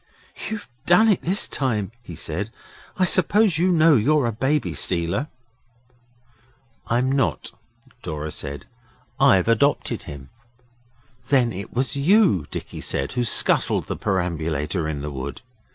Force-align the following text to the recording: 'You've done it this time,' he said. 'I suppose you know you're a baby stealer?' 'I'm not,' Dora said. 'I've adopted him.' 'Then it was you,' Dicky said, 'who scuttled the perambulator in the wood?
'You've 0.49 0.67
done 0.87 1.09
it 1.09 1.21
this 1.21 1.47
time,' 1.47 1.91
he 2.01 2.15
said. 2.15 2.49
'I 2.97 3.05
suppose 3.05 3.59
you 3.59 3.67
know 3.67 3.93
you're 3.95 4.25
a 4.25 4.31
baby 4.31 4.73
stealer?' 4.73 5.27
'I'm 6.87 7.11
not,' 7.11 7.51
Dora 8.01 8.31
said. 8.31 8.65
'I've 9.19 9.47
adopted 9.47 10.01
him.' 10.09 10.31
'Then 11.27 11.53
it 11.53 11.71
was 11.71 11.95
you,' 11.95 12.47
Dicky 12.49 12.81
said, 12.81 13.11
'who 13.11 13.23
scuttled 13.23 13.85
the 13.85 13.95
perambulator 13.95 14.87
in 14.89 15.01
the 15.01 15.11
wood? 15.11 15.41